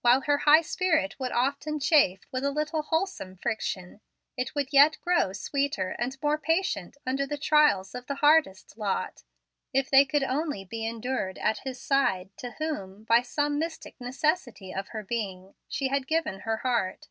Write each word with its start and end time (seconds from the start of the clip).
While 0.00 0.22
her 0.22 0.38
high 0.38 0.62
spirit 0.62 1.14
would 1.20 1.30
often 1.30 1.78
chafe 1.78 2.26
with 2.32 2.42
a 2.44 2.50
little 2.50 2.82
wholesome 2.82 3.36
friction, 3.36 4.00
it 4.36 4.52
would 4.56 4.72
yet 4.72 4.98
grow 5.02 5.32
sweeter 5.32 5.90
and 6.00 6.20
more 6.20 6.36
patient 6.36 6.96
under 7.06 7.24
the 7.28 7.38
trials 7.38 7.94
of 7.94 8.06
the 8.08 8.16
hardest 8.16 8.76
lot, 8.76 9.22
if 9.72 9.88
they 9.88 10.04
could 10.04 10.24
only 10.24 10.64
be 10.64 10.84
endured 10.84 11.38
at 11.38 11.58
his 11.58 11.80
side 11.80 12.36
to 12.38 12.50
whom, 12.58 13.04
by 13.04 13.22
some 13.22 13.60
mystic 13.60 14.00
necessity 14.00 14.72
of 14.74 14.88
her 14.88 15.04
being, 15.04 15.54
she 15.68 15.86
had 15.86 16.08
given 16.08 16.40
her 16.40 16.56
heart. 16.56 17.06